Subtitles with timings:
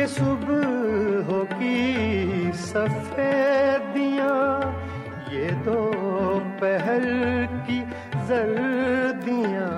[0.00, 4.36] ये सुबह की सफेदियाँ,
[5.32, 5.80] ये दो
[6.60, 7.04] पहल
[7.66, 7.80] की
[8.30, 9.74] जर्दियाँ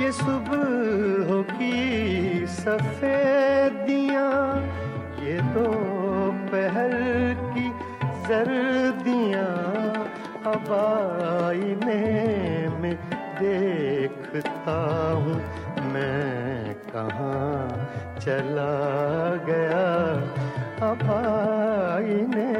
[0.00, 1.76] ये सुबह की
[2.56, 4.32] सफेदियाँ,
[5.26, 5.68] ये दो
[6.48, 6.96] पहल
[7.52, 7.68] की
[8.30, 9.46] जर्दिया
[10.54, 12.02] अब आईने
[12.80, 12.94] में
[13.42, 14.80] देखता
[15.12, 15.36] हूँ
[15.92, 16.29] मैं।
[17.00, 18.72] कहाँ चला
[19.48, 19.84] गया?
[20.90, 22.52] अब आईने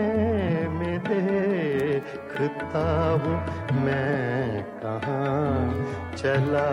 [0.69, 3.37] में देखता हूँ
[3.85, 6.71] मैं कहाँ चला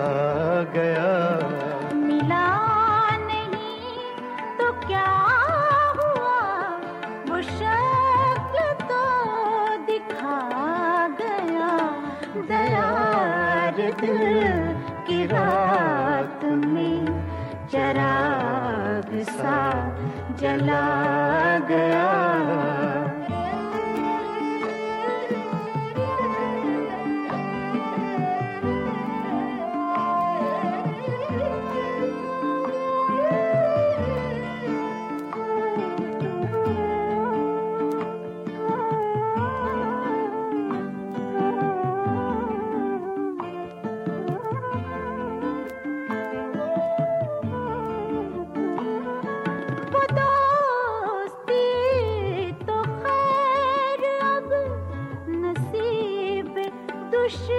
[0.75, 1.66] गया?
[19.37, 19.57] सा
[20.41, 20.85] जला
[21.69, 22.26] गया।
[57.29, 57.56] 是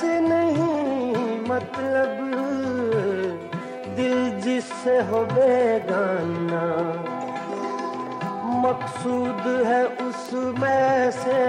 [0.00, 2.16] से नहीं मतलब
[3.96, 6.64] दिल जिससे हो बेगाना।
[8.60, 11.42] मकसूद है उसमें से,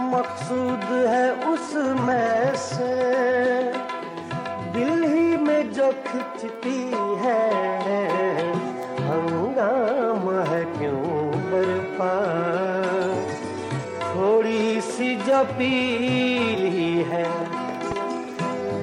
[0.00, 2.94] मकसूद है उसमें से।
[4.72, 6.80] दिल ही में जो खिंचती
[7.24, 7.44] है,
[9.08, 12.14] हंगाम है क्यों बरपा।
[14.10, 15.74] थोड़ी सी जपी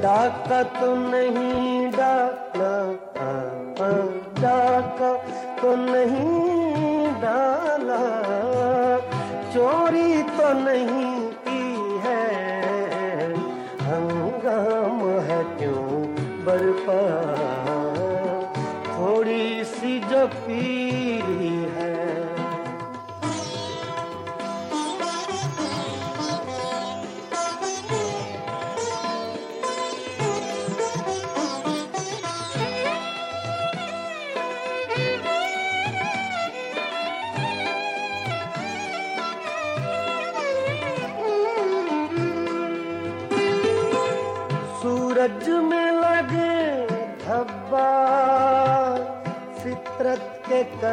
[0.04, 2.72] डाका तो नहीं डाना
[3.18, 3.44] हाँ,
[3.80, 4.02] हाँ,
[4.42, 5.12] डाका
[5.62, 8.00] तो नहीं डाला।
[9.54, 11.13] चोरी तो नहीं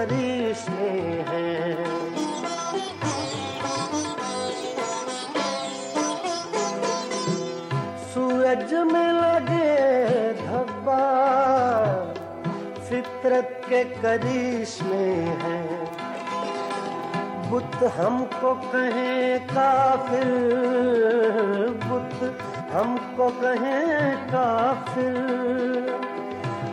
[0.00, 0.90] करिश्मे
[1.28, 1.75] हैं।
[8.12, 11.04] सूरज में लगे धब्बा
[12.88, 15.04] फितरत के करिश्मे
[15.42, 15.69] हैं।
[17.50, 20.33] बुत हमको कहें काफिर
[21.85, 22.19] बुत
[22.73, 25.16] हमको कहें काफिर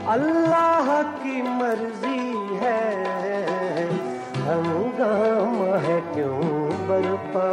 [0.09, 2.36] अल्लाह की मर्ज़ी
[2.67, 3.85] है।
[4.47, 5.55] हंगाम
[5.85, 6.41] है क्यों
[6.87, 7.49] बरपा?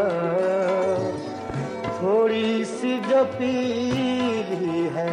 [1.97, 5.13] थोड़ी सी जो पीली है,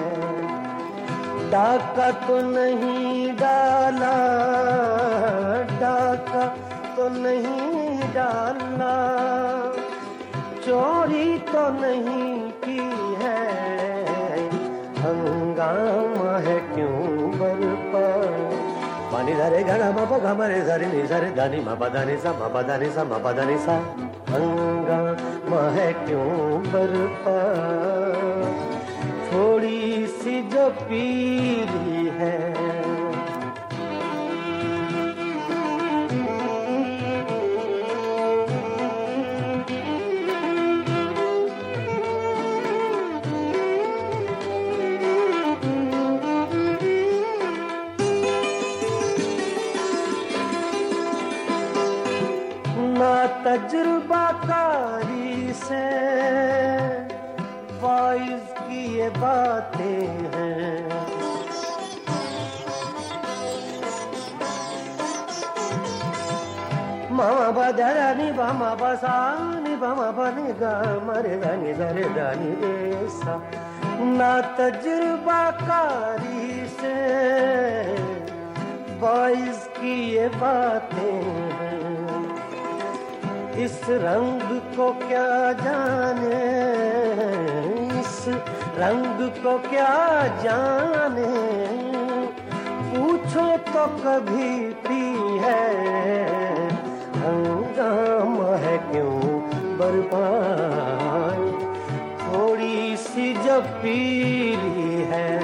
[1.51, 4.15] डाका तो नहीं डाला,
[5.81, 6.45] डाका
[6.95, 8.93] तो नहीं डाला।
[10.65, 12.79] चोरी तो नहीं की
[19.33, 23.31] धरे घड़ा बाबा घमरे सरे नि सरे धनी मापा धनी सा, मापा धनी सा, मापा
[23.31, 23.75] धनी सा।
[24.29, 27.37] हंगामा है क्यों बरपा?
[29.31, 32.80] थोड़ी सी जो पीली है।
[53.51, 55.87] तजुर्बाकारी से
[57.81, 60.03] वाइज की ये बातें
[60.35, 60.77] हैं।
[67.11, 70.73] मामा बदरानी बामा बसानी बामा बने गा
[71.07, 73.35] मरे दानी दरे दानी रेसा
[74.15, 76.47] ना तजुर्बाकारी
[76.79, 76.95] से
[79.03, 81.19] वाइज की ये बातें
[81.59, 82.10] हैं।
[83.63, 86.41] इस रंग को क्या जाने?
[87.99, 88.25] इस
[88.77, 89.91] रंग को क्या
[90.43, 91.31] जाने?
[92.91, 95.03] पूछो तो कभी पी
[95.37, 95.67] है।
[97.15, 99.19] हंगाम है क्यों
[99.77, 101.41] बर्बाद?
[102.21, 105.39] थोड़ी सी जब पीली है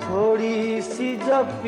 [0.04, 1.60] थोड़ी सी जब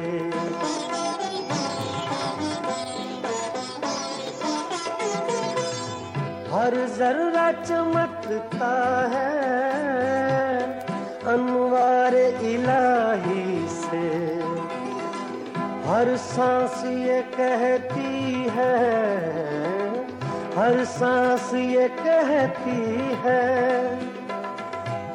[6.54, 8.74] हर जर्रा चमकता
[9.08, 9.40] है।
[11.24, 14.06] अनवार इलाही से।
[15.88, 18.99] हर सांस ये कहती है
[20.60, 22.80] हर सांस ये कहती
[23.20, 23.44] है,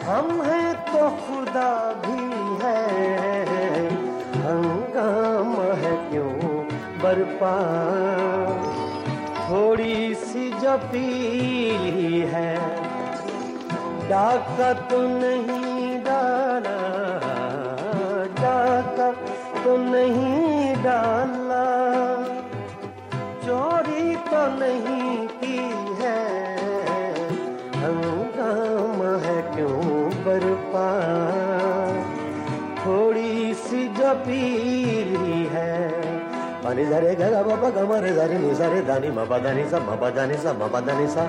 [0.06, 1.74] हम हैं तो खुदा
[2.06, 2.24] भी
[2.62, 2.80] है।
[4.46, 6.64] हंगाम है क्यों
[7.04, 7.54] बरपा?
[9.42, 12.56] थोड़ी सी जो पीली है,
[14.10, 16.78] डाका तो नहीं डाला,
[18.42, 19.12] डाका
[19.64, 21.64] तो नहीं डाला।
[23.46, 24.95] चोरी तो नहीं
[34.14, 35.92] पीली है।
[36.64, 40.54] पानी धरे गगा बाबा गमरे धरे नि सरे दानी मपा दानी सा मपा दानी सा
[40.54, 41.24] मपा दानी सा।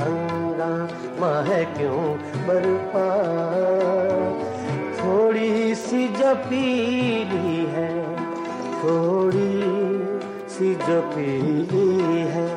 [0.00, 2.16] हंगामा है क्यों
[2.46, 3.06] बरपा?
[4.98, 8.18] थोड़ी सी जो पीली है
[8.78, 9.78] थोड़ी
[10.48, 12.48] सी जो पीली है,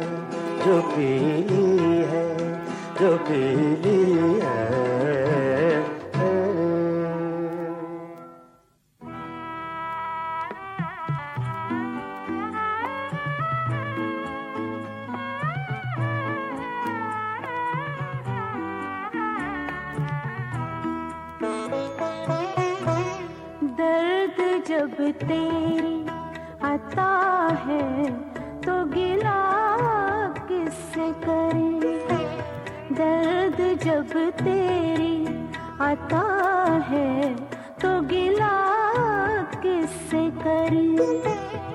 [0.66, 2.28] जो पीली है,
[3.02, 4.61] जो पीली है।
[25.12, 26.06] तेरी
[26.64, 27.08] आता
[27.64, 28.12] है
[28.62, 29.40] तो गिला
[30.50, 31.80] किससे करें?
[32.94, 34.14] दर्द जब
[34.44, 35.26] तेरी
[35.82, 36.24] आता
[36.88, 37.36] है
[37.82, 38.56] तो गिला
[39.56, 41.71] किससे करें?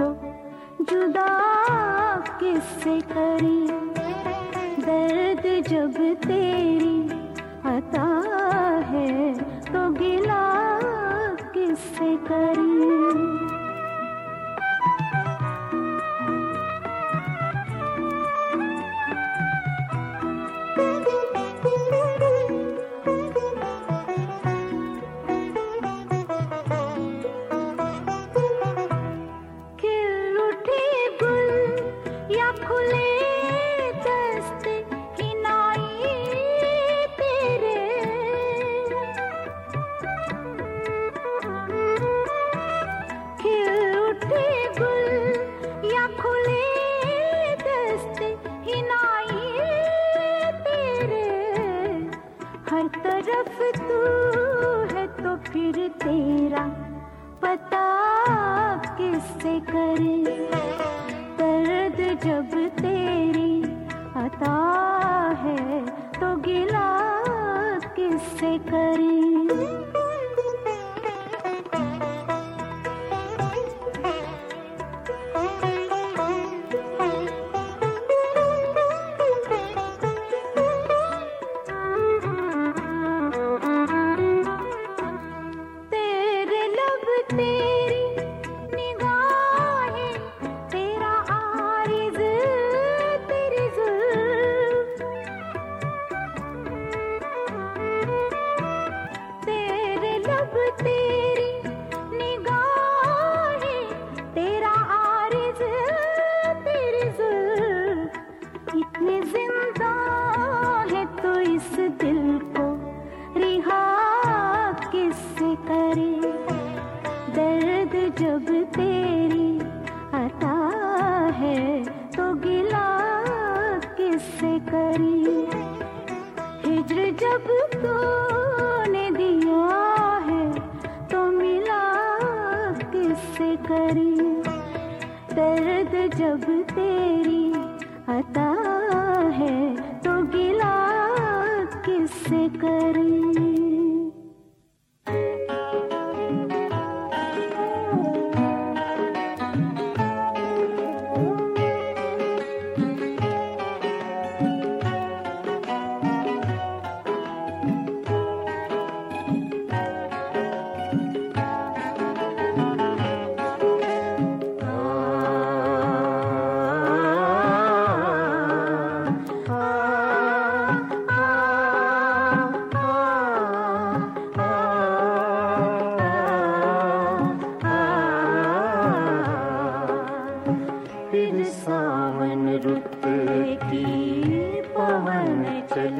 [0.00, 1.26] किसको जुदा
[2.40, 3.60] किससे करी?
[4.84, 6.98] दर्द जब तेरी
[7.66, 8.06] आता
[8.90, 9.34] है
[9.72, 10.42] तो गिला
[11.54, 12.69] किससे करें?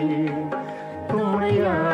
[0.00, 1.89] चली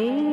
[0.00, 0.29] Amen.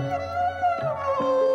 [0.00, 1.47] もう!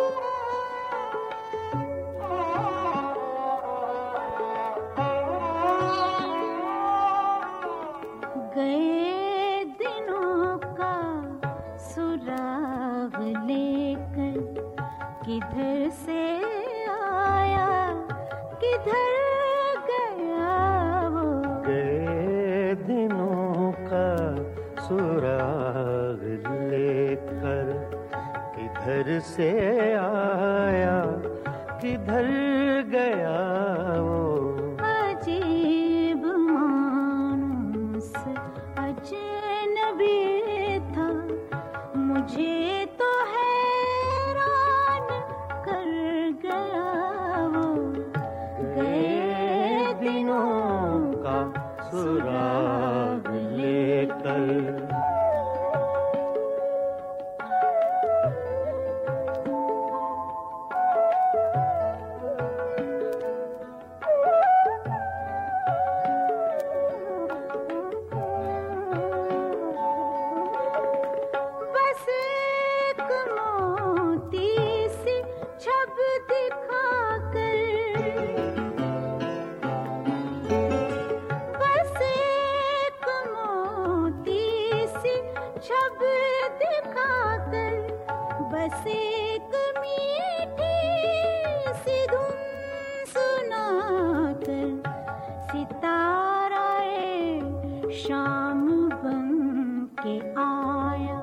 [100.04, 101.18] के आया,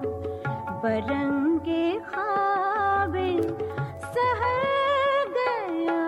[0.84, 3.30] बरंगे खाबे
[4.06, 6.04] सहर गया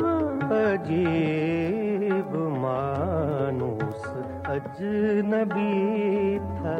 [0.00, 0.14] वो।
[0.58, 2.30] अजीब
[2.62, 4.06] मानूस
[4.54, 5.76] अजनबी
[6.56, 6.78] था,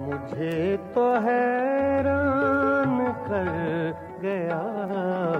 [0.00, 0.58] मुझे
[0.94, 2.96] तो हैरान
[3.28, 3.52] कर
[4.22, 4.62] गया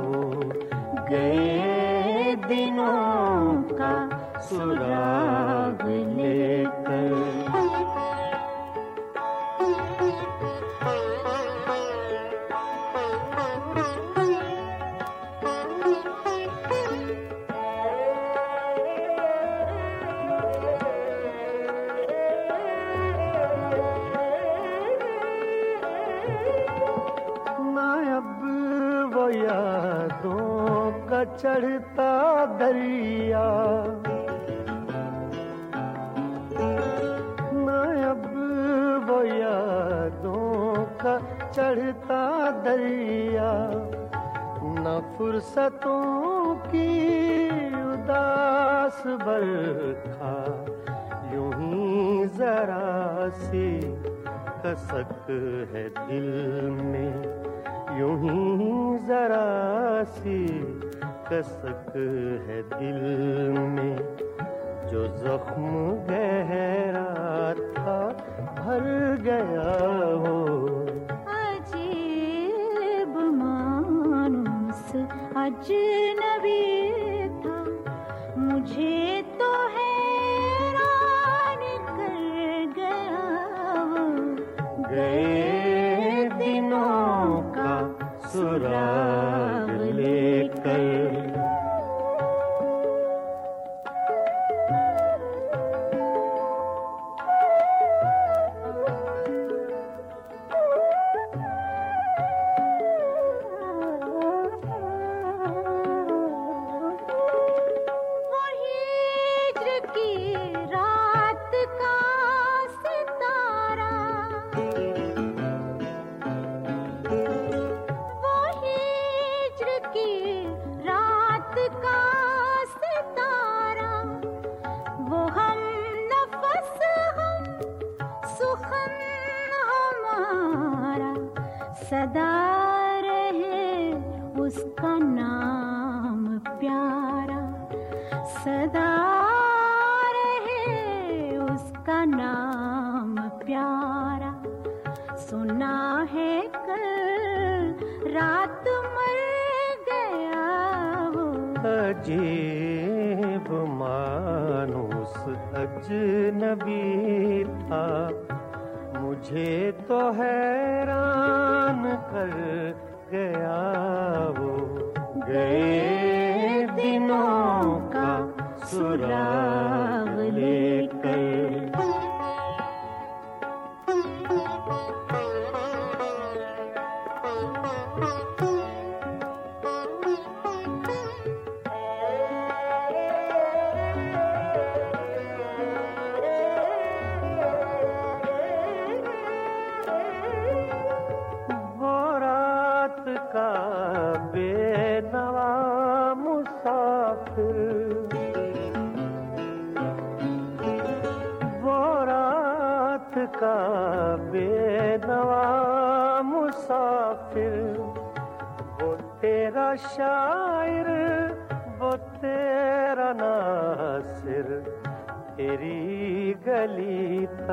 [0.04, 0.22] वो।
[1.10, 3.92] गए दिनों का
[4.40, 5.13] सुरा
[31.44, 32.12] चढ़ता
[32.58, 33.42] दरिया।
[38.10, 38.22] अब
[39.08, 41.18] वो यादों का
[41.50, 43.50] चढ़ता दरिया।
[44.64, 46.88] न फुर्सतों की
[47.68, 50.34] उदास बरखा,
[51.34, 53.80] यूँ ही जरा सी
[54.64, 55.26] कसक
[55.74, 56.30] है दिल
[56.80, 57.14] में,
[58.00, 60.73] यूँ ही जरा सी
[61.34, 61.94] कसक
[62.46, 63.00] है दिल
[63.68, 63.96] में
[64.90, 65.72] जो जख्म
[66.08, 67.08] गहरा
[67.78, 67.96] था
[68.58, 68.84] भर
[69.22, 69.72] गया
[70.24, 70.36] हो।
[71.38, 74.86] अजीब मानुस
[75.44, 76.73] अजनबी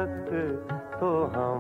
[0.01, 0.29] तक
[1.01, 1.60] तो हमने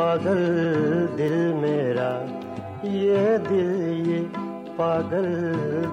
[0.00, 0.38] पागल
[1.16, 2.10] दिल मेरा,
[2.90, 3.72] ये दिल,
[4.08, 4.18] ये
[4.78, 5.26] पागल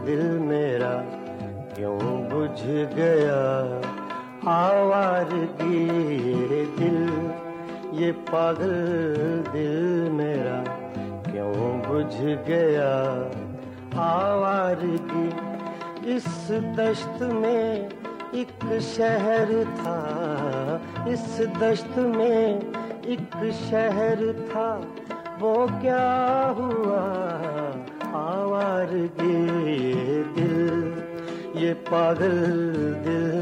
[0.05, 0.91] दिल मेरा।
[1.75, 2.61] क्यों बुझ
[2.93, 3.39] गया
[4.51, 5.81] आवारगी
[6.29, 7.01] ये दिल,
[8.01, 8.73] ये पागल
[9.51, 10.57] दिल मेरा?
[11.27, 12.13] क्यों बुझ
[12.47, 12.93] गया
[14.05, 15.27] आवारगी
[16.15, 17.89] इस दश्त में
[18.35, 19.99] एक शहर था,
[21.07, 22.66] इस दश्त में
[23.07, 24.69] एक शहर था
[25.39, 26.07] वो क्या
[26.57, 27.03] हुआ?
[28.19, 28.89] आवार
[29.19, 30.81] दिल
[31.63, 32.35] ये पागल
[33.05, 33.36] दिल।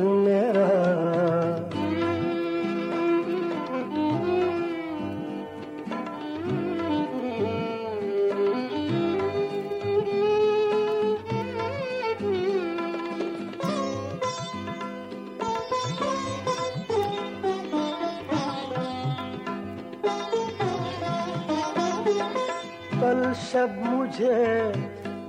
[24.15, 24.67] मुझे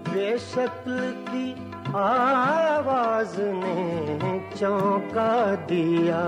[0.09, 6.21] बेशक्ल की आवाज़ ने चौंका दिया।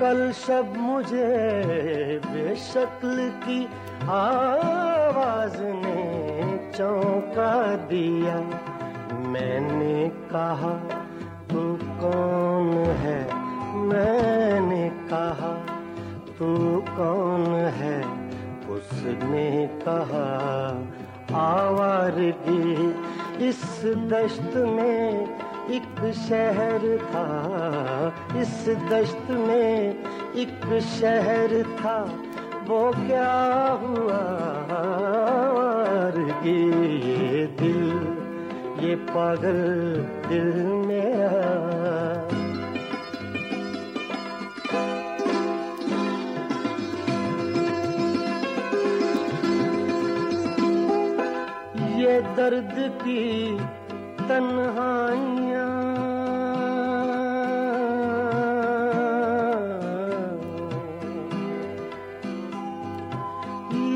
[0.00, 1.26] कल सब मुझे
[2.26, 3.64] बेशक्ल की
[4.04, 8.38] आवाज़ ने चौंका दिया।
[9.18, 10.74] मैंने कहा,
[11.50, 13.20] तू कौन है?
[13.86, 14.35] कहा
[16.38, 18.04] तू कौन है?
[18.68, 20.24] उसने कहा,
[21.34, 22.94] आवारगी।
[23.48, 25.26] इस दश्त में
[25.70, 30.04] एक शहर था। इस दश्त में
[30.36, 32.12] एक शहर था।
[32.68, 33.32] वो क्या
[33.82, 34.42] हुआ?
[36.36, 38.18] ये दिल,
[38.88, 39.96] ये पागल
[40.28, 40.85] दिल
[52.20, 53.56] दर्द की
[54.18, 55.66] तन्हाइयाँ।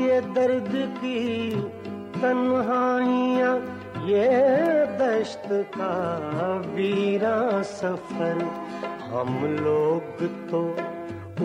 [0.01, 1.51] ये दर्द की
[2.21, 3.55] तन्हाइयाँ,
[4.05, 4.29] ये
[4.97, 5.93] दश्त का
[6.75, 8.43] वीरा सफ़र।
[9.11, 10.61] हम लोग तो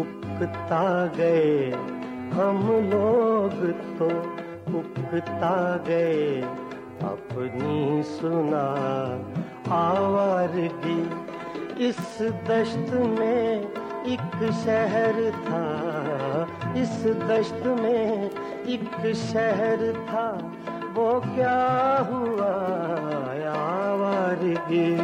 [0.00, 1.70] उकता गए,
[2.32, 3.52] हम लोग
[3.98, 4.08] तो
[4.78, 6.65] उकता गए।
[7.02, 8.66] अपनी सुना
[9.74, 11.26] आवारगी।
[11.88, 13.70] इस दश्त में
[14.06, 15.62] एक शहर था।
[16.76, 18.30] इस दश्त में
[18.66, 20.52] एक शहर था।
[20.94, 21.60] वो क्या
[22.10, 22.52] हुआ?
[23.56, 24.96] आवारगी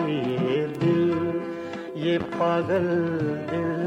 [0.67, 1.41] दिल,
[1.97, 2.87] ये पागल
[3.51, 3.82] दिल।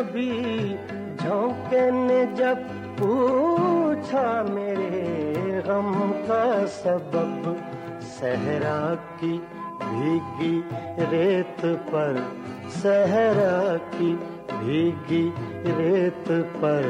[0.00, 0.76] अजनबी
[1.16, 2.60] झोंके ने जब
[3.00, 5.92] पूछा मेरे गम
[6.24, 7.44] का सबब,
[8.12, 9.32] सहरा की
[9.82, 10.56] भीगी
[11.12, 12.16] रेत पर,
[12.72, 14.12] सहरा की
[14.54, 15.22] भीगी
[15.78, 16.88] रेत पर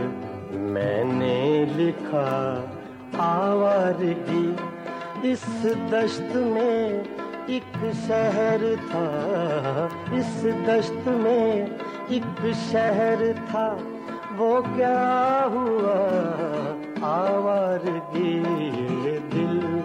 [0.74, 2.30] मैंने लिखा
[3.20, 4.46] आवारगी।
[5.30, 5.44] इस
[5.92, 7.04] दश्त में
[7.50, 9.06] एक शहर था,
[10.14, 11.78] इस दश्त में
[12.12, 13.66] एक शहर था,
[14.36, 15.00] वो क्या
[15.52, 15.98] हुआ?
[17.10, 18.32] आवारगी
[19.04, 19.84] ये दिल,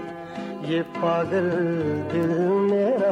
[0.72, 1.50] ये पागल
[2.14, 2.38] दिल
[2.72, 3.12] मेरा।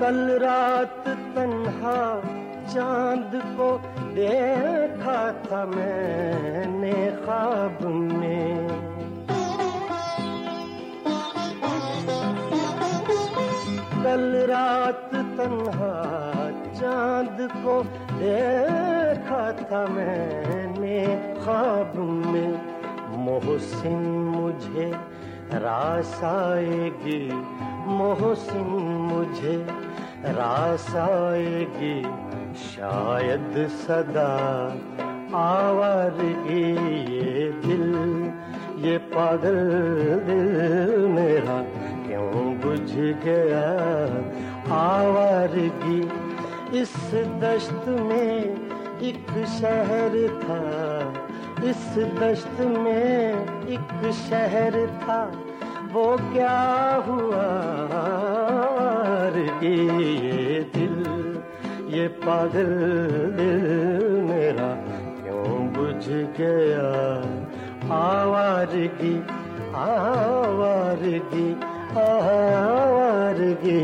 [0.00, 2.00] कल रात तन्हा
[2.74, 6.92] चाँद को देखा था मैंने
[7.24, 8.68] ख्वाब में।
[14.04, 15.92] कल रात तन्हा
[16.72, 21.00] चाँद को देखा था मैंने
[21.42, 21.92] ख्वाब
[22.26, 22.52] में।
[23.18, 23.98] मोहसिन
[24.32, 24.90] मुझे
[25.54, 27.22] रास आएगी,
[27.92, 28.68] मोहसिन
[29.10, 29.56] मुझे
[30.32, 31.98] रास आएगी।
[32.56, 34.32] शायद सदा
[35.36, 36.62] आवारगी
[37.14, 37.84] ये दिल,
[38.84, 39.58] ये पागल
[40.26, 41.58] दिल मेरा
[42.06, 42.90] क्यों बुझ
[43.24, 43.66] गया?
[44.76, 46.00] आवारगी
[46.80, 46.94] इस
[47.42, 48.38] दश्त में
[49.02, 49.26] एक
[49.60, 50.60] शहर था,
[51.64, 51.84] इस
[52.20, 53.32] दश्त में
[53.68, 55.20] एक शहर था,
[55.92, 56.58] वो क्या
[57.06, 57.46] हुआ?
[59.62, 60.95] ये दिल
[61.96, 62.70] ये पागल
[63.36, 63.60] दिल
[64.28, 64.66] मेरा
[65.20, 66.04] क्यों बुझ
[66.38, 66.88] गया?
[67.96, 69.12] आवारगी
[69.82, 71.46] आवारगी
[72.02, 73.78] आवारगी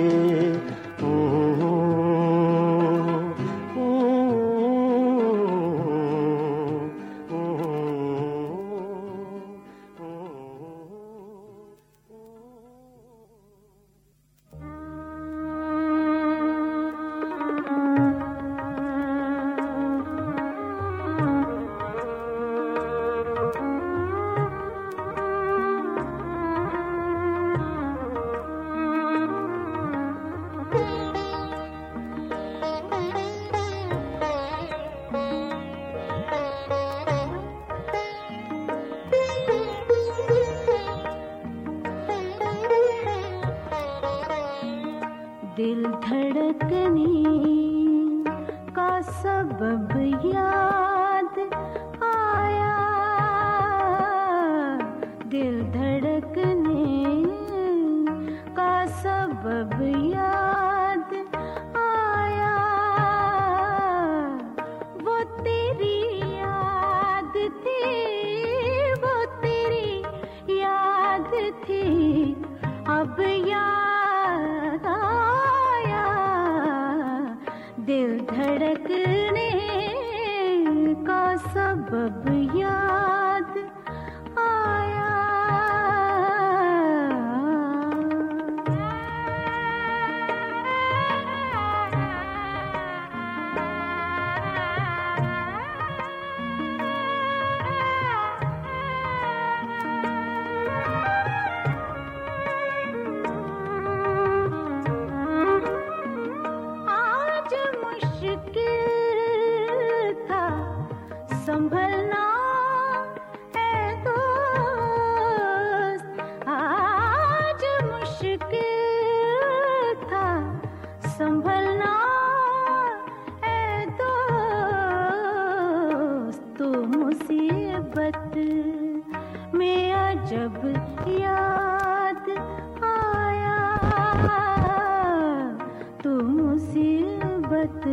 [137.63, 137.87] बात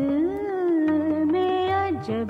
[1.31, 2.29] में अजब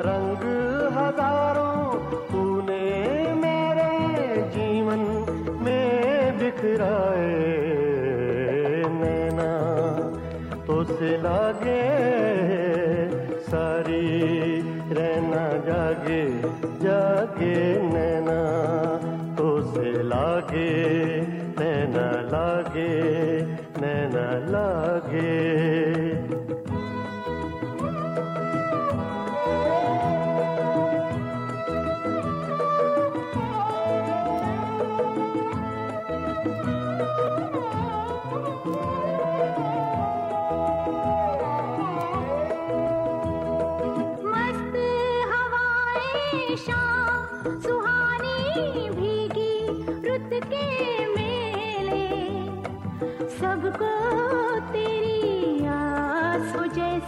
[0.00, 0.42] रंग
[0.96, 1.94] हज़ारों
[2.30, 2.86] तूने
[3.34, 5.02] मेरे जीवन
[5.62, 7.36] में बिखराए
[8.92, 9.50] नैना।
[10.66, 11.82] तो से लागे
[13.42, 14.06] सारी
[14.92, 16.22] रहना जागे
[16.82, 18.40] जागे नैना।
[19.36, 20.70] तो से लागे,
[21.58, 22.90] नैना लागे
[23.80, 25.51] नैना लागे।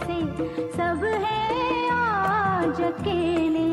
[0.05, 0.17] से
[0.71, 3.69] सब है आज अकेले।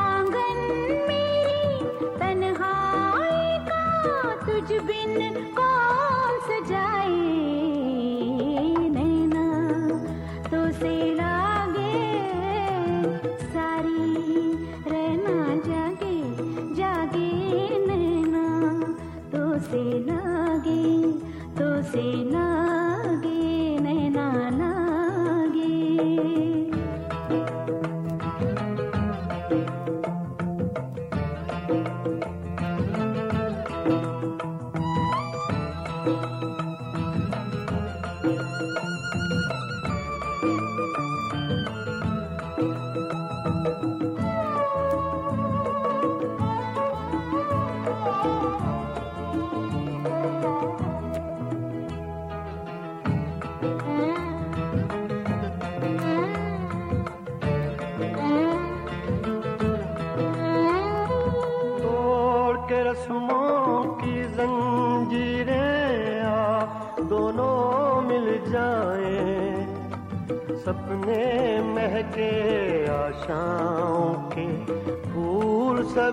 [0.00, 0.60] आँगन
[1.08, 1.84] मेरी
[2.20, 3.84] तन्हाई का
[4.46, 5.14] तुझ बिन
[5.58, 5.67] को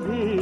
[0.08, 0.35] भी